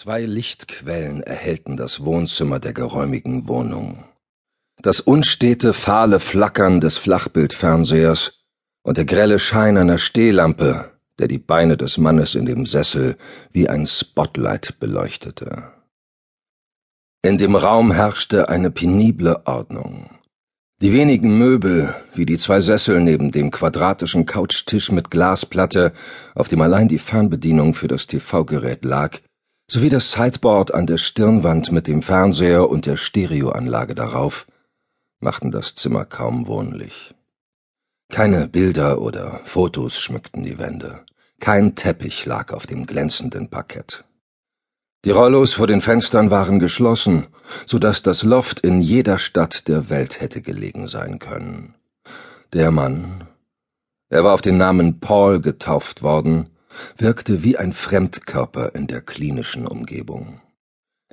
Zwei 0.00 0.26
Lichtquellen 0.26 1.24
erhellten 1.24 1.76
das 1.76 2.04
Wohnzimmer 2.04 2.60
der 2.60 2.72
geräumigen 2.72 3.48
Wohnung. 3.48 4.04
Das 4.80 5.00
unstete, 5.00 5.72
fahle 5.72 6.20
Flackern 6.20 6.80
des 6.80 6.98
Flachbildfernsehers 6.98 8.34
und 8.84 8.96
der 8.96 9.06
grelle 9.06 9.40
Schein 9.40 9.76
einer 9.76 9.98
Stehlampe, 9.98 10.92
der 11.18 11.26
die 11.26 11.40
Beine 11.40 11.76
des 11.76 11.98
Mannes 11.98 12.36
in 12.36 12.46
dem 12.46 12.64
Sessel 12.64 13.16
wie 13.50 13.68
ein 13.68 13.88
Spotlight 13.88 14.78
beleuchtete. 14.78 15.64
In 17.22 17.36
dem 17.36 17.56
Raum 17.56 17.90
herrschte 17.90 18.48
eine 18.48 18.70
penible 18.70 19.42
Ordnung. 19.46 20.10
Die 20.80 20.92
wenigen 20.92 21.38
Möbel, 21.38 21.92
wie 22.14 22.24
die 22.24 22.38
zwei 22.38 22.60
Sessel 22.60 23.00
neben 23.00 23.32
dem 23.32 23.50
quadratischen 23.50 24.26
Couchtisch 24.26 24.92
mit 24.92 25.10
Glasplatte, 25.10 25.92
auf 26.36 26.46
dem 26.46 26.60
allein 26.60 26.86
die 26.86 27.00
Fernbedienung 27.00 27.74
für 27.74 27.88
das 27.88 28.06
TV-Gerät 28.06 28.84
lag, 28.84 29.18
sowie 29.70 29.90
das 29.90 30.12
Sideboard 30.12 30.72
an 30.72 30.86
der 30.86 30.98
Stirnwand 30.98 31.70
mit 31.72 31.86
dem 31.86 32.02
Fernseher 32.02 32.68
und 32.68 32.86
der 32.86 32.96
Stereoanlage 32.96 33.94
darauf, 33.94 34.46
machten 35.20 35.50
das 35.50 35.74
Zimmer 35.74 36.04
kaum 36.04 36.46
wohnlich. 36.46 37.14
Keine 38.10 38.48
Bilder 38.48 39.02
oder 39.02 39.40
Fotos 39.44 40.00
schmückten 40.00 40.42
die 40.42 40.58
Wände, 40.58 41.04
kein 41.40 41.74
Teppich 41.74 42.24
lag 42.24 42.52
auf 42.52 42.66
dem 42.66 42.86
glänzenden 42.86 43.50
Parkett. 43.50 44.04
Die 45.04 45.10
Rollos 45.10 45.54
vor 45.54 45.66
den 45.66 45.80
Fenstern 45.80 46.30
waren 46.30 46.58
geschlossen, 46.58 47.26
so 47.66 47.78
dass 47.78 48.02
das 48.02 48.22
Loft 48.22 48.60
in 48.60 48.80
jeder 48.80 49.18
Stadt 49.18 49.68
der 49.68 49.90
Welt 49.90 50.20
hätte 50.20 50.40
gelegen 50.40 50.88
sein 50.88 51.18
können. 51.18 51.74
Der 52.52 52.70
Mann, 52.70 53.28
er 54.08 54.24
war 54.24 54.32
auf 54.32 54.40
den 54.40 54.56
Namen 54.56 55.00
Paul 55.00 55.40
getauft 55.40 56.02
worden, 56.02 56.48
wirkte 56.96 57.42
wie 57.42 57.56
ein 57.56 57.72
Fremdkörper 57.72 58.74
in 58.74 58.86
der 58.86 59.00
klinischen 59.00 59.66
Umgebung. 59.66 60.40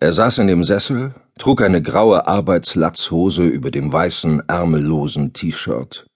Er 0.00 0.12
saß 0.12 0.38
in 0.38 0.48
dem 0.48 0.64
Sessel, 0.64 1.14
trug 1.38 1.62
eine 1.62 1.80
graue 1.80 2.26
Arbeitslatzhose 2.26 3.44
über 3.44 3.70
dem 3.70 3.92
weißen, 3.92 4.48
ärmellosen 4.48 5.32
T-Shirt 5.32 6.06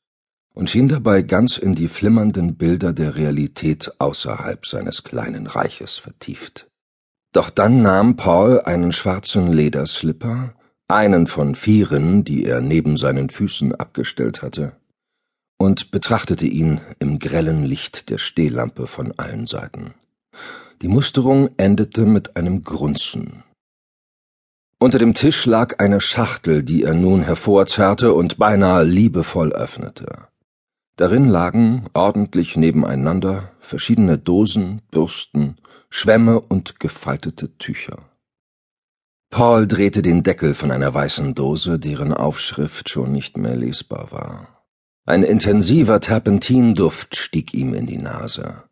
und 0.57 0.71
schien 0.71 0.89
dabei 0.89 1.23
ganz 1.23 1.59
in 1.59 1.75
die 1.75 1.87
flimmernden 1.87 2.57
Bilder 2.57 2.93
der 2.93 3.15
Realität 3.15 3.93
außerhalb 3.99 4.67
seines 4.67 5.05
kleinen 5.05 5.47
Reiches 5.47 5.99
vertieft. 5.99 6.67
Doch 7.33 7.51
dann 7.51 7.83
nahm 7.83 8.17
Paul 8.17 8.61
einen 8.63 8.93
schwarzen 8.93 9.53
Lederslipper, 9.53 10.55
einen 10.89 11.27
von 11.27 11.55
vieren, 11.55 12.25
die 12.25 12.47
er 12.47 12.63
neben 12.63 12.97
seinen 12.97 13.29
Füßen 13.29 13.75
abgestellt 13.75 14.41
hatte, 14.41 14.73
und 15.59 15.91
betrachtete 15.91 16.47
ihn 16.47 16.81
im 16.99 17.19
grellen 17.19 17.65
Licht 17.65 18.11
der 18.11 18.19
Stehlampe 18.19 18.87
von 18.87 19.13
allen 19.19 19.47
Seiten. 19.47 19.95
Die 20.83 20.89
Musterung 20.89 21.51
endete 21.57 22.05
mit 22.05 22.37
einem 22.37 22.63
Grunzen. 22.63 23.43
Unter 24.79 24.99
dem 24.99 25.15
Tisch 25.15 25.47
lag 25.47 25.79
eine 25.79 26.03
Schachtel, 26.03 26.63
die 26.63 26.83
er 26.83 26.93
nun 26.93 27.23
hervorzerrte 27.23 28.13
und 28.13 28.37
beinahe 28.37 28.85
liebevoll 28.85 29.53
öffnete. 29.53 30.29
Darin 30.97 31.29
lagen, 31.29 31.87
ordentlich 31.95 32.57
nebeneinander, 32.57 33.53
verschiedene 33.61 34.19
Dosen, 34.19 34.83
Bürsten, 34.91 35.57
Schwämme 35.89 36.41
und 36.41 36.79
gefaltete 36.79 37.57
Tücher. 37.57 38.11
Paul 39.31 39.67
drehte 39.67 40.03
den 40.03 40.23
Deckel 40.23 40.55
von 40.55 40.71
einer 40.71 40.93
weißen 40.93 41.35
Dose, 41.35 41.79
deren 41.79 42.13
Aufschrift 42.13 42.89
schon 42.89 43.13
nicht 43.13 43.37
mehr 43.37 43.57
lesbar 43.57 44.13
war. 44.13 44.56
Ein 45.09 45.23
intensiver 45.23 46.01
Terpentinduft 46.01 47.15
stieg 47.15 47.55
ihm 47.55 47.75
in 47.75 47.87
die 47.87 47.97
Nase. 47.97 48.65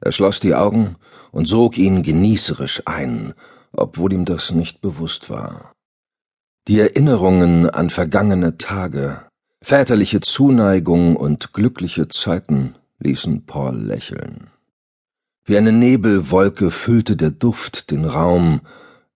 Er 0.00 0.12
schloss 0.12 0.40
die 0.40 0.54
Augen 0.54 0.96
und 1.30 1.46
sog 1.46 1.76
ihn 1.76 2.02
genießerisch 2.02 2.84
ein, 2.86 3.34
obwohl 3.72 4.14
ihm 4.14 4.24
das 4.24 4.52
nicht 4.52 4.80
bewusst 4.80 5.28
war. 5.28 5.74
Die 6.68 6.80
Erinnerungen 6.80 7.68
an 7.68 7.90
vergangene 7.90 8.56
Tage, 8.56 9.26
väterliche 9.60 10.20
Zuneigung 10.20 11.16
und 11.16 11.52
glückliche 11.52 12.08
Zeiten 12.08 12.74
ließen 12.98 13.44
Paul 13.44 13.76
lächeln. 13.76 14.48
Wie 15.44 15.58
eine 15.58 15.72
Nebelwolke 15.72 16.70
füllte 16.70 17.14
der 17.14 17.30
Duft 17.30 17.90
den 17.90 18.06
Raum, 18.06 18.62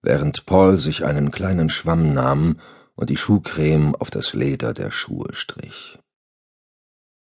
während 0.02 0.44
Paul 0.44 0.76
sich 0.76 1.02
einen 1.02 1.30
kleinen 1.30 1.70
Schwamm 1.70 2.12
nahm 2.12 2.56
und 2.94 3.08
die 3.08 3.16
Schuhcreme 3.16 3.94
auf 3.94 4.10
das 4.10 4.34
Leder 4.34 4.74
der 4.74 4.90
Schuhe 4.90 5.28
strich. 5.32 5.98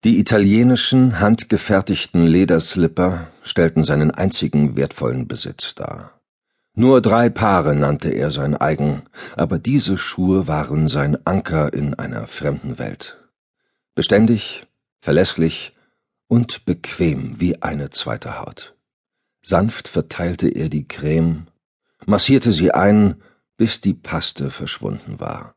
Die 0.02 0.18
italienischen, 0.18 1.20
handgefertigten 1.20 2.26
Lederslipper 2.26 3.28
stellten 3.42 3.84
seinen 3.84 4.10
einzigen 4.10 4.74
wertvollen 4.74 5.28
Besitz 5.28 5.74
dar. 5.74 6.18
Nur 6.74 7.02
drei 7.02 7.28
Paare 7.28 7.74
nannte 7.74 8.08
er 8.08 8.30
sein 8.30 8.56
eigen, 8.56 9.02
aber 9.36 9.58
diese 9.58 9.98
Schuhe 9.98 10.46
waren 10.46 10.86
sein 10.86 11.18
Anker 11.26 11.74
in 11.74 11.92
einer 11.94 12.26
fremden 12.26 12.78
Welt. 12.78 13.18
Beständig, 13.94 14.66
verlässlich 15.02 15.76
und 16.28 16.64
bequem 16.64 17.38
wie 17.38 17.60
eine 17.60 17.90
zweite 17.90 18.40
Haut. 18.40 18.74
Sanft 19.42 19.86
verteilte 19.86 20.48
er 20.48 20.70
die 20.70 20.88
Creme, 20.88 21.48
massierte 22.06 22.52
sie 22.52 22.70
ein, 22.70 23.20
bis 23.58 23.82
die 23.82 23.94
Paste 23.94 24.50
verschwunden 24.50 25.20
war. 25.20 25.54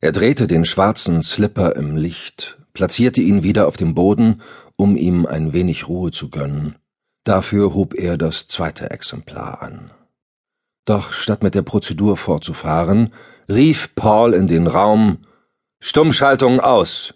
Er 0.00 0.12
drehte 0.12 0.46
den 0.46 0.64
schwarzen 0.64 1.20
Slipper 1.20 1.76
im 1.76 1.98
Licht 1.98 2.59
platzierte 2.72 3.20
ihn 3.20 3.42
wieder 3.42 3.66
auf 3.66 3.76
dem 3.76 3.94
Boden, 3.94 4.42
um 4.76 4.96
ihm 4.96 5.26
ein 5.26 5.52
wenig 5.52 5.88
Ruhe 5.88 6.10
zu 6.10 6.30
gönnen. 6.30 6.76
Dafür 7.24 7.74
hob 7.74 7.94
er 7.94 8.16
das 8.16 8.46
zweite 8.46 8.90
Exemplar 8.90 9.62
an. 9.62 9.90
Doch 10.84 11.12
statt 11.12 11.42
mit 11.42 11.54
der 11.54 11.62
Prozedur 11.62 12.16
fortzufahren, 12.16 13.12
rief 13.48 13.94
Paul 13.94 14.34
in 14.34 14.48
den 14.48 14.66
Raum 14.66 15.18
Stummschaltung 15.80 16.60
aus. 16.60 17.14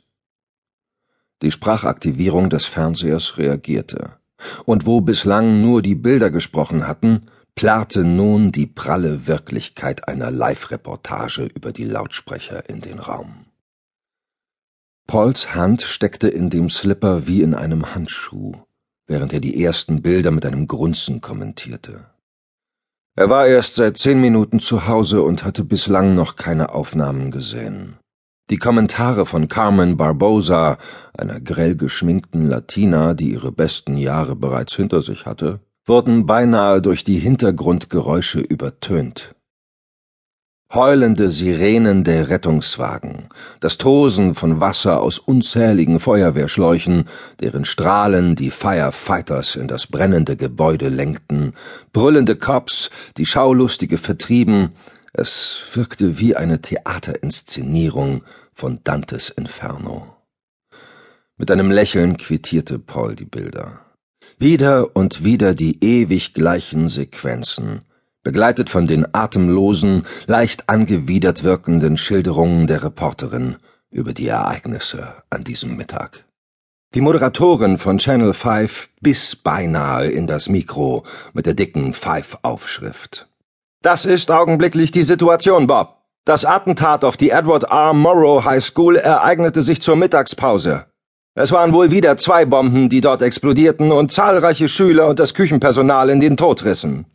Die 1.42 1.50
Sprachaktivierung 1.50 2.50
des 2.50 2.66
Fernsehers 2.66 3.38
reagierte, 3.38 4.18
und 4.64 4.86
wo 4.86 5.00
bislang 5.00 5.60
nur 5.60 5.82
die 5.82 5.94
Bilder 5.94 6.30
gesprochen 6.30 6.86
hatten, 6.86 7.26
plärrte 7.54 8.04
nun 8.04 8.52
die 8.52 8.66
pralle 8.66 9.26
Wirklichkeit 9.26 10.08
einer 10.08 10.30
Live-Reportage 10.30 11.44
über 11.44 11.72
die 11.72 11.84
Lautsprecher 11.84 12.68
in 12.68 12.80
den 12.80 12.98
Raum. 12.98 13.43
Pauls 15.06 15.54
Hand 15.54 15.82
steckte 15.82 16.28
in 16.28 16.48
dem 16.48 16.70
Slipper 16.70 17.26
wie 17.26 17.42
in 17.42 17.54
einem 17.54 17.94
Handschuh, 17.94 18.52
während 19.06 19.32
er 19.34 19.40
die 19.40 19.62
ersten 19.62 20.00
Bilder 20.00 20.30
mit 20.30 20.46
einem 20.46 20.66
Grunzen 20.66 21.20
kommentierte. 21.20 22.06
Er 23.14 23.28
war 23.28 23.46
erst 23.46 23.74
seit 23.76 23.98
zehn 23.98 24.20
Minuten 24.20 24.60
zu 24.60 24.88
Hause 24.88 25.22
und 25.22 25.44
hatte 25.44 25.62
bislang 25.62 26.14
noch 26.14 26.36
keine 26.36 26.74
Aufnahmen 26.74 27.30
gesehen. 27.30 27.98
Die 28.50 28.56
Kommentare 28.56 29.24
von 29.26 29.48
Carmen 29.48 29.96
Barbosa, 29.96 30.78
einer 31.16 31.40
grell 31.40 31.76
geschminkten 31.76 32.46
Latina, 32.46 33.14
die 33.14 33.30
ihre 33.30 33.52
besten 33.52 33.96
Jahre 33.96 34.34
bereits 34.34 34.74
hinter 34.74 35.00
sich 35.02 35.26
hatte, 35.26 35.60
wurden 35.86 36.26
beinahe 36.26 36.80
durch 36.80 37.04
die 37.04 37.18
Hintergrundgeräusche 37.18 38.40
übertönt 38.40 39.34
heulende 40.72 41.30
Sirenen 41.30 42.04
der 42.04 42.28
Rettungswagen, 42.30 43.28
das 43.60 43.78
Tosen 43.78 44.34
von 44.34 44.60
Wasser 44.60 45.00
aus 45.00 45.18
unzähligen 45.18 46.00
Feuerwehrschläuchen, 46.00 47.04
deren 47.40 47.64
Strahlen 47.64 48.34
die 48.34 48.50
Firefighters 48.50 49.56
in 49.56 49.68
das 49.68 49.86
brennende 49.86 50.36
Gebäude 50.36 50.88
lenkten, 50.88 51.54
brüllende 51.92 52.36
Cops, 52.36 52.90
die 53.16 53.26
Schaulustige 53.26 53.98
vertrieben, 53.98 54.72
es 55.12 55.62
wirkte 55.72 56.18
wie 56.18 56.34
eine 56.34 56.60
Theaterinszenierung 56.60 58.24
von 58.52 58.80
Dantes 58.82 59.30
Inferno. 59.30 60.16
Mit 61.36 61.50
einem 61.50 61.70
Lächeln 61.70 62.16
quittierte 62.16 62.78
Paul 62.78 63.14
die 63.14 63.24
Bilder. 63.24 63.80
Wieder 64.38 64.96
und 64.96 65.22
wieder 65.22 65.54
die 65.54 65.84
ewig 65.84 66.34
gleichen 66.34 66.88
Sequenzen, 66.88 67.82
begleitet 68.24 68.70
von 68.70 68.88
den 68.88 69.06
atemlosen, 69.14 70.04
leicht 70.26 70.68
angewidert 70.68 71.44
wirkenden 71.44 71.96
Schilderungen 71.96 72.66
der 72.66 72.82
Reporterin 72.82 73.56
über 73.90 74.12
die 74.12 74.26
Ereignisse 74.26 75.14
an 75.30 75.44
diesem 75.44 75.76
Mittag. 75.76 76.24
Die 76.94 77.00
Moderatorin 77.00 77.78
von 77.78 77.98
Channel 77.98 78.32
5 78.32 78.88
biss 79.00 79.36
beinahe 79.36 80.08
in 80.08 80.26
das 80.26 80.48
Mikro 80.48 81.04
mit 81.32 81.46
der 81.46 81.54
dicken 81.54 81.92
Five-Aufschrift. 81.92 83.28
Das 83.82 84.04
ist 84.04 84.30
augenblicklich 84.30 84.90
die 84.90 85.02
Situation, 85.02 85.66
Bob. 85.66 85.98
Das 86.24 86.44
Attentat 86.44 87.04
auf 87.04 87.16
die 87.16 87.30
Edward 87.30 87.64
R. 87.64 87.92
Morrow 87.92 88.44
High 88.44 88.64
School 88.64 88.96
ereignete 88.96 89.62
sich 89.62 89.82
zur 89.82 89.96
Mittagspause. 89.96 90.86
Es 91.34 91.52
waren 91.52 91.72
wohl 91.72 91.90
wieder 91.90 92.16
zwei 92.16 92.44
Bomben, 92.44 92.88
die 92.88 93.00
dort 93.00 93.20
explodierten 93.20 93.90
und 93.90 94.12
zahlreiche 94.12 94.68
Schüler 94.68 95.08
und 95.08 95.18
das 95.18 95.34
Küchenpersonal 95.34 96.08
in 96.08 96.20
den 96.20 96.36
Tod 96.36 96.64
rissen. 96.64 97.06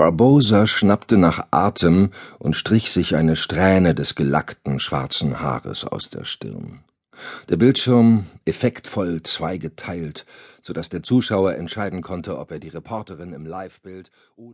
Barbosa 0.00 0.66
schnappte 0.66 1.18
nach 1.18 1.48
Atem 1.50 2.08
und 2.38 2.56
strich 2.56 2.90
sich 2.90 3.16
eine 3.16 3.36
Strähne 3.36 3.94
des 3.94 4.14
gelackten 4.14 4.80
schwarzen 4.80 5.40
Haares 5.40 5.84
aus 5.84 6.08
der 6.08 6.24
Stirn. 6.24 6.80
Der 7.50 7.58
Bildschirm 7.58 8.24
effektvoll 8.46 9.22
zweigeteilt, 9.22 10.24
so 10.62 10.72
dass 10.72 10.88
der 10.88 11.02
Zuschauer 11.02 11.54
entscheiden 11.54 12.00
konnte, 12.00 12.38
ob 12.38 12.50
er 12.50 12.60
die 12.60 12.70
Reporterin 12.70 13.34
im 13.34 13.44
Livebild 13.44 14.10
oder 14.36 14.48